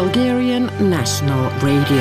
[0.00, 2.00] Bulgarian National Radio.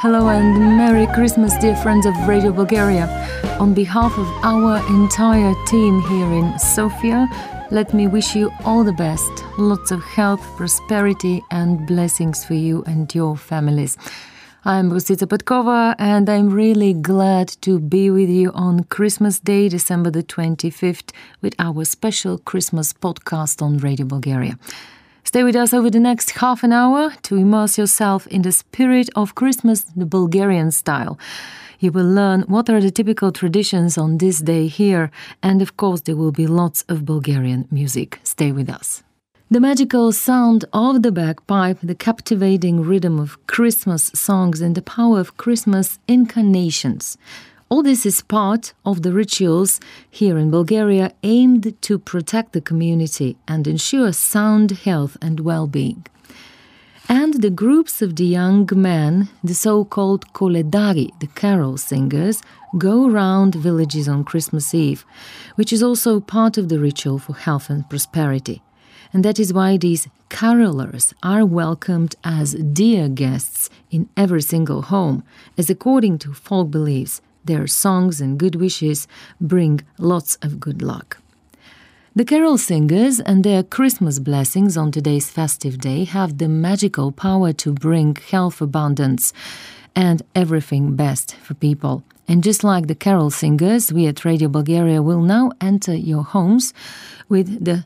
[0.00, 3.06] Hello and Merry Christmas, dear friends of Radio Bulgaria.
[3.60, 7.28] On behalf of our entire team here in Sofia,
[7.70, 9.30] let me wish you all the best.
[9.58, 13.96] Lots of health, prosperity, and blessings for you and your families.
[14.64, 20.10] I'm Rosita Petkova, and I'm really glad to be with you on Christmas Day, December
[20.10, 24.58] the 25th, with our special Christmas podcast on Radio Bulgaria.
[25.24, 29.08] Stay with us over the next half an hour to immerse yourself in the spirit
[29.16, 31.18] of Christmas, the Bulgarian style.
[31.80, 35.10] You will learn what are the typical traditions on this day here,
[35.42, 38.20] and of course, there will be lots of Bulgarian music.
[38.22, 39.02] Stay with us.
[39.50, 45.20] The magical sound of the bagpipe, the captivating rhythm of Christmas songs, and the power
[45.20, 47.16] of Christmas incarnations.
[47.70, 53.36] All this is part of the rituals here in Bulgaria aimed to protect the community
[53.48, 56.06] and ensure sound health and well being.
[57.08, 62.42] And the groups of the young men, the so called koledari, the carol singers,
[62.78, 65.04] go round villages on Christmas Eve,
[65.56, 68.62] which is also part of the ritual for health and prosperity.
[69.12, 75.24] And that is why these carolers are welcomed as dear guests in every single home,
[75.56, 79.06] as according to folk beliefs, their songs and good wishes
[79.40, 81.18] bring lots of good luck.
[82.16, 87.52] The carol singers and their Christmas blessings on today's festive day have the magical power
[87.54, 89.32] to bring health abundance
[89.96, 92.04] and everything best for people.
[92.28, 96.72] And just like the carol singers, we at Radio Bulgaria will now enter your homes
[97.28, 97.84] with the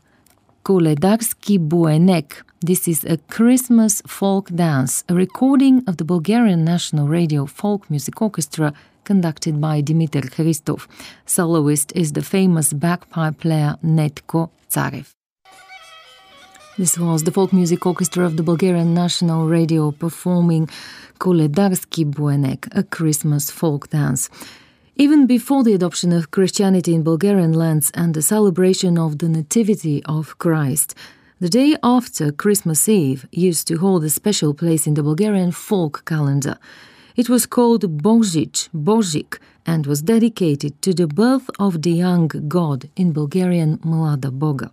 [0.63, 2.43] Koledarski Buenek.
[2.61, 8.21] This is a Christmas folk dance, a recording of the Bulgarian National Radio Folk Music
[8.21, 8.73] Orchestra
[9.11, 10.81] conducted by Dimitar Christov.
[11.25, 15.07] Soloist is the famous bagpipe player Netko Tsarev.
[16.77, 20.63] This was the Folk Music Orchestra of the Bulgarian National Radio performing
[21.23, 24.29] Koledarski Buenek, a Christmas folk dance.
[24.95, 29.97] Even before the adoption of Christianity in Bulgarian lands and the celebration of the Nativity
[30.17, 30.89] of Christ,
[31.43, 35.93] the day after Christmas Eve used to hold a special place in the Bulgarian folk
[36.05, 36.57] calendar.
[37.19, 42.89] It was called Božić, Božik, and was dedicated to the birth of the young god
[42.95, 44.71] in Bulgarian Mlada Boga.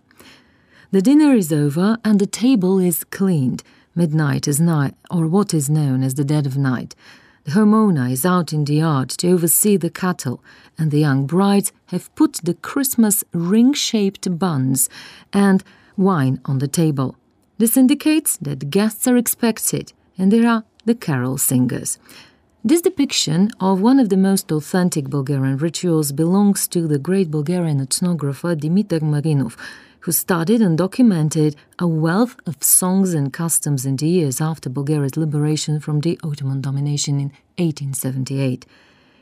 [0.91, 3.63] The dinner is over and the table is cleaned.
[3.95, 6.95] Midnight is nigh, or what is known as the dead of night.
[7.43, 10.41] The hormona is out in the yard to oversee the cattle,
[10.77, 14.89] and the young brides have put the Christmas ring shaped buns
[15.33, 15.65] and
[15.97, 17.17] wine on the table.
[17.57, 21.99] This indicates that guests are expected, and there are the carol singers.
[22.65, 27.79] This depiction of one of the most authentic Bulgarian rituals belongs to the great Bulgarian
[27.79, 29.55] ethnographer Dimitar Marinov,
[30.01, 35.15] who studied and documented a wealth of songs and customs in the years after Bulgaria's
[35.15, 38.65] liberation from the Ottoman domination in 1878.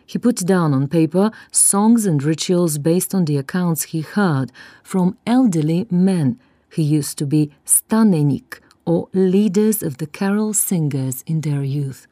[0.06, 4.50] He put down on paper songs and rituals based on the accounts he heard
[4.81, 11.41] from elderly men who used to be stanenik, or leaders of the carol singers in
[11.41, 12.07] their youth.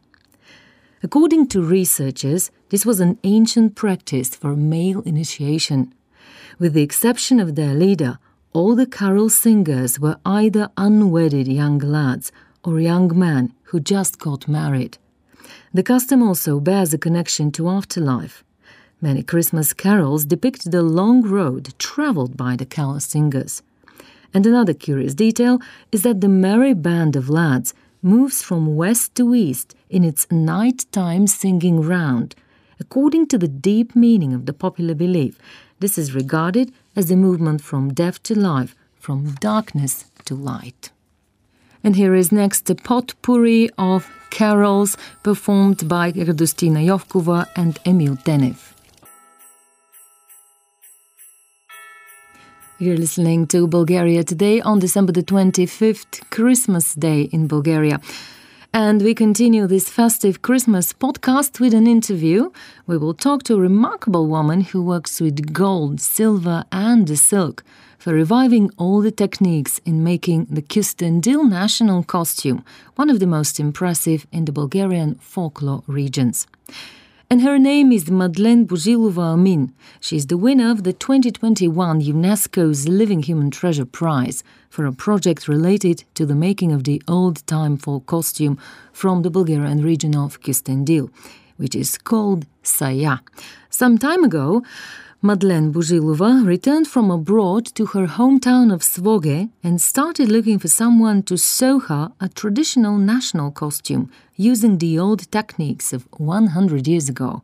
[1.06, 5.94] According to researchers, this was an ancient practice for male initiation.
[6.60, 8.20] With the exception of their leader,
[8.54, 12.32] all the carol singers were either unwedded young lads
[12.64, 14.98] or young men who just got married.
[15.74, 18.46] The custom also bears a connection to afterlife.
[19.02, 23.62] Many Christmas carols depict the long road traveled by the carol singers.
[24.34, 25.60] And another curious detail
[25.92, 31.26] is that the merry band of lads moves from west to east in its nighttime
[31.26, 32.36] singing round.
[32.80, 35.40] According to the deep meaning of the popular belief,
[35.80, 40.92] this is regarded as a movement from death to life, from darkness to light.
[41.84, 48.73] And here is next a potpourri of carols performed by Radostina Yovkova and Emil Tenev.
[52.84, 58.02] You're listening to Bulgaria today on December the 25th, Christmas Day in Bulgaria.
[58.74, 62.52] And we continue this festive Christmas podcast with an interview.
[62.86, 67.64] We will talk to a remarkable woman who works with gold, silver, and silk
[68.00, 72.66] for reviving all the techniques in making the Kyustendil national costume,
[72.98, 76.48] one of the most impressive in the Bulgarian folklore regions.
[77.34, 79.74] And her name is Madeleine Buzilova Amin.
[80.00, 86.04] She's the winner of the 2021 UNESCO's Living Human Treasure Prize for a project related
[86.14, 88.60] to the making of the old time folk costume
[88.92, 91.10] from the Bulgarian region of Kyustendil,
[91.58, 93.18] which is called Saya.
[93.72, 94.62] Some time ago,
[95.26, 101.24] Madeleine Buzilova returned from abroad to her hometown of Svoge and started looking for someone
[101.24, 107.42] to sew her a traditional national costume using the old techniques of 100 years ago.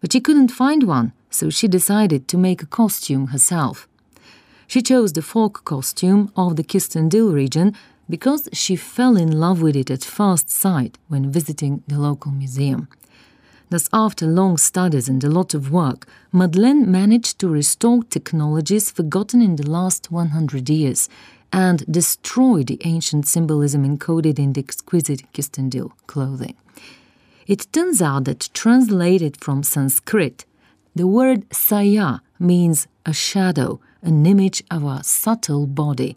[0.00, 3.88] But she couldn't find one, so she decided to make a costume herself.
[4.68, 7.74] She chose the folk costume of the Kyustendil region
[8.08, 12.86] because she fell in love with it at first sight when visiting the local museum.
[13.70, 19.42] Thus, after long studies and a lot of work, Madeleine managed to restore technologies forgotten
[19.42, 21.08] in the last 100 years
[21.52, 26.54] and destroy the ancient symbolism encoded in the exquisite Kyustendil clothing.
[27.46, 30.44] It turns out that translated from Sanskrit,
[30.94, 36.16] the word saya means a shadow, an image of a subtle body.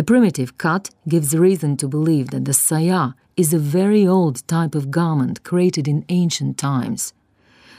[0.00, 4.74] The primitive cut gives reason to believe that the saya is a very old type
[4.74, 7.12] of garment created in ancient times.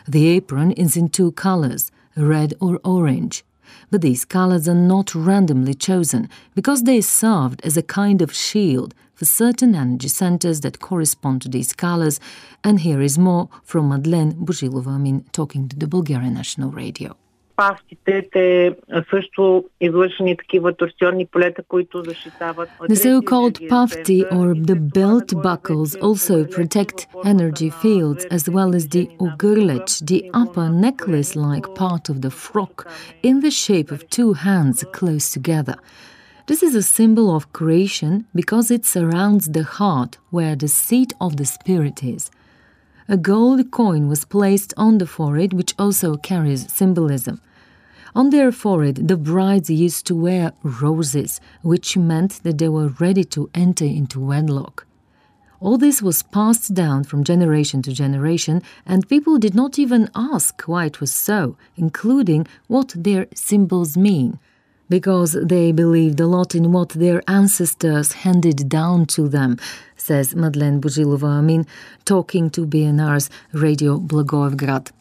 [0.07, 3.43] The apron is in two colors, red or orange,
[3.89, 8.93] but these colors are not randomly chosen because they served as a kind of shield
[9.15, 12.19] for certain energy centers that correspond to these colors.
[12.63, 17.17] And here is more from Madeleine Buzilova, I mean, talking to the Bulgarian National Radio.
[22.87, 29.05] The so-called pafti or the belt buckles also protect energy fields as well as the
[29.19, 32.87] ogurlec, the upper necklace-like part of the frock
[33.21, 35.75] in the shape of two hands close together.
[36.47, 41.37] This is a symbol of creation because it surrounds the heart where the seat of
[41.37, 42.31] the spirit is.
[43.07, 47.39] A gold coin was placed on the forehead, which also carries symbolism.
[48.13, 53.23] On their forehead, the brides used to wear roses, which meant that they were ready
[53.25, 54.85] to enter into wedlock.
[55.61, 60.63] All this was passed down from generation to generation, and people did not even ask
[60.63, 64.39] why it was so, including what their symbols mean,
[64.89, 69.57] because they believed a lot in what their ancestors handed down to them,
[69.95, 71.65] says Madeleine Buzilova Amin,
[72.03, 74.91] talking to BNR's Radio Blagoevgrad.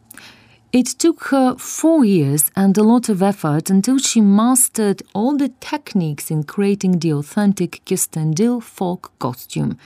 [0.73, 5.49] It took her four years and a lot of effort until she mastered all the
[5.59, 9.77] techniques in creating the authentic Kyustendil folk costume.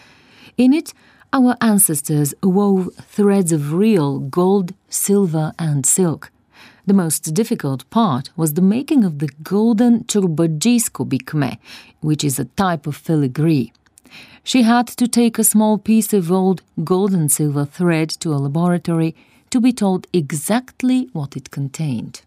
[0.58, 0.92] In it,
[1.32, 6.30] our ancestors wove threads of real gold, silver, and silk.
[6.86, 11.56] The most difficult part was the making of the golden churbajisko bikme,
[12.02, 13.72] which is a type of filigree.
[14.42, 18.36] She had to take a small piece of old gold and silver thread to a
[18.36, 19.16] laboratory
[19.54, 22.22] to be told exactly what it contained.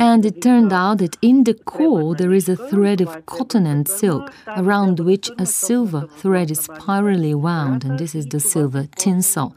[0.00, 3.86] And it turned out that in the core there is a thread of cotton and
[3.86, 9.54] silk, around which a silver thread is spirally wound, and this is the silver tinsel.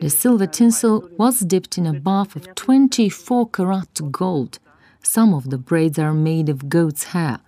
[0.00, 4.60] The silver tinsel was dipped in a bath of 24 karat gold.
[5.02, 7.40] Some of the braids are made of goat's hair.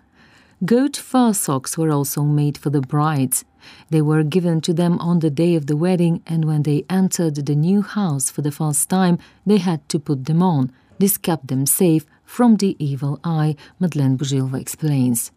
[0.63, 3.47] Goat fur socks were also made for the brides.
[3.89, 7.37] They were given to them on the day of the wedding, and when they entered
[7.37, 10.71] the new house for the first time, they had to put them on.
[10.99, 15.33] This kept them safe from the evil eye, Madeleine Buzilova explains.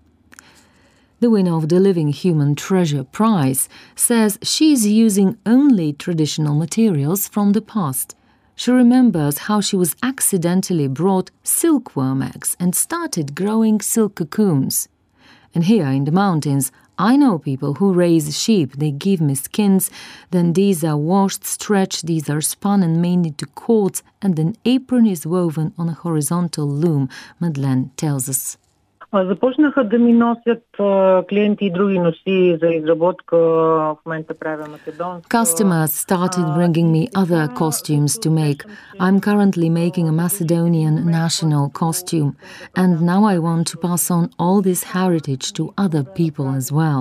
[1.21, 7.29] The winner of the Living Human Treasure Prize says she is using only traditional materials
[7.29, 8.13] from the past.
[8.55, 14.89] She remembers how she was accidentally brought silkworm eggs and started growing silk cocoons.
[15.53, 18.73] And here in the mountains, I know people who raise sheep.
[18.77, 19.89] They give me skins.
[20.31, 25.07] Then these are washed, stretched, these are spun and made into cords, and an apron
[25.07, 28.57] is woven on a horizontal loom, Madeleine tells us.
[29.14, 30.64] Започнаха да ми носят
[31.28, 33.36] клиенти и други носи за изработка.
[33.36, 34.64] В момента правя
[35.28, 38.60] Customers started bringing me other costumes to make.
[39.00, 42.30] I'm currently making a Macedonian national costume,
[42.76, 47.00] and now I want to pass on all this heritage to other people as well.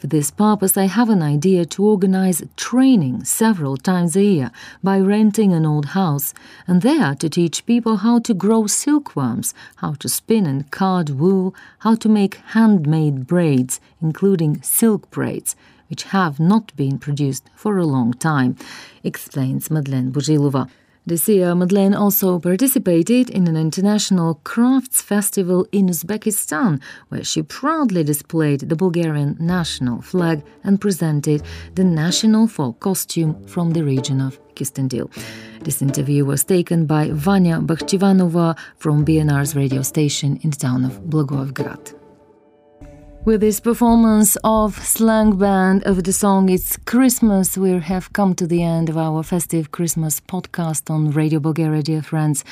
[0.00, 4.50] For this purpose, I have an idea to organize training several times a year
[4.82, 6.32] by renting an old house,
[6.66, 11.54] and there to teach people how to grow silkworms, how to spin and card wool,
[11.80, 15.54] how to make handmade braids, including silk braids,
[15.90, 18.56] which have not been produced for a long time,
[19.04, 20.70] explains Madeleine Buzilova.
[21.10, 28.60] Year, Madeleine also participated in an international crafts festival in Uzbekistan, where she proudly displayed
[28.60, 31.42] the Bulgarian national flag and presented
[31.74, 35.10] the national folk costume from the region of Kyustendil.
[35.64, 41.00] This interview was taken by Vanya Bakhchivanova from BNR's radio station in the town of
[41.02, 41.99] Blagoevgrad.
[43.26, 48.46] With this performance of Slang Band of the song It's Christmas, we have come to
[48.46, 52.44] the end of our festive Christmas podcast on Radio Bulgaria, dear friends.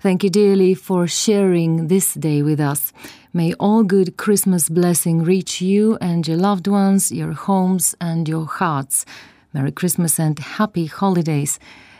[0.00, 2.94] Thank you dearly for sharing this day with us.
[3.34, 8.46] May all good Christmas blessing reach you and your loved ones, your homes, and your
[8.46, 9.04] hearts.
[9.52, 11.58] Merry Christmas and happy holidays.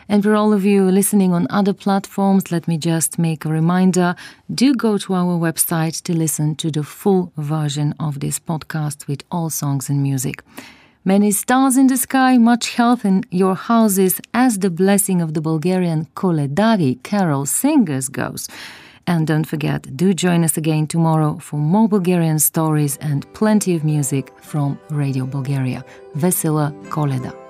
[0.09, 4.15] And for all of you listening on other platforms, let me just make a reminder
[4.53, 9.23] do go to our website to listen to the full version of this podcast with
[9.31, 10.43] all songs and music.
[11.03, 15.41] Many stars in the sky, much health in your houses, as the blessing of the
[15.41, 18.49] Bulgarian Koledari carol singers goes.
[19.07, 23.85] And don't forget, do join us again tomorrow for more Bulgarian stories and plenty of
[23.85, 25.85] music from Radio Bulgaria.
[26.17, 27.46] Vesela Koleda.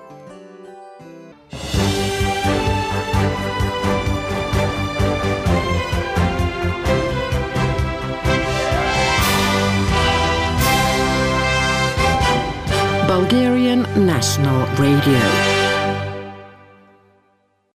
[14.18, 15.57] Bulgarian National Radio.